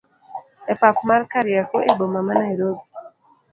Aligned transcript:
e 0.71 0.73
pap 0.81 0.97
mar 1.09 1.21
kariokor 1.31 1.81
e 1.89 1.91
boma 1.99 2.19
ma 2.27 2.33
Nairobi 2.41 2.83